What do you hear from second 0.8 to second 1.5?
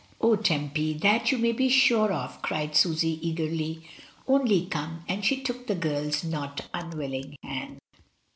that you